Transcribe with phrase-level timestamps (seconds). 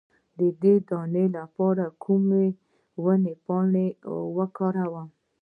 [0.37, 0.39] د
[0.89, 2.47] دانو لپاره د کومې
[3.03, 3.87] ونې پاڼې
[4.37, 5.07] وکاروم؟